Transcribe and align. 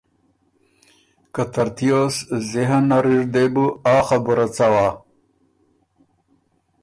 که 1.33 1.43
ترتوس 1.53 2.15
ذهن 2.51 2.83
نر 2.89 3.05
اِر 3.11 3.23
دې 3.33 3.45
بُو 3.53 3.65
آ 3.93 3.95
خبُره 4.07 4.47
څوا 4.55 4.87